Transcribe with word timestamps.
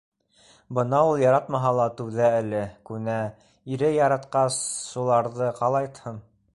Бына 0.77 1.01
ул 1.09 1.19
яратмаһа 1.23 1.73
ла, 1.81 1.85
түҙә 2.01 2.31
әле, 2.39 2.63
күнә, 2.91 3.19
ире 3.77 3.95
яратҡас 4.01 4.61
шуларҙы, 4.91 5.57
ҡалайтһын? 5.63 6.23